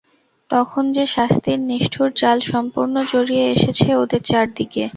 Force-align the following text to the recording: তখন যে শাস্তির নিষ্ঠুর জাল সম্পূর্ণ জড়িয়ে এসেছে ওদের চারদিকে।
তখন 0.49 0.83
যে 0.95 1.03
শাস্তির 1.07 1.59
নিষ্ঠুর 1.69 2.09
জাল 2.15 2.37
সম্পূর্ণ 2.51 2.95
জড়িয়ে 3.11 3.45
এসেছে 3.55 3.87
ওদের 4.01 4.21
চারদিকে। 4.29 4.83